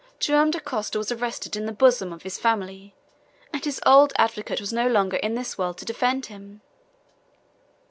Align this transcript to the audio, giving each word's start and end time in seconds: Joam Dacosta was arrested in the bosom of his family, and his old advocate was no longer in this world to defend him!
Joam 0.19 0.49
Dacosta 0.49 0.97
was 0.97 1.11
arrested 1.11 1.55
in 1.55 1.67
the 1.67 1.71
bosom 1.71 2.11
of 2.11 2.23
his 2.23 2.39
family, 2.39 2.95
and 3.53 3.63
his 3.63 3.79
old 3.85 4.13
advocate 4.17 4.59
was 4.59 4.73
no 4.73 4.87
longer 4.87 5.17
in 5.17 5.35
this 5.35 5.59
world 5.59 5.77
to 5.77 5.85
defend 5.85 6.25
him! 6.25 6.61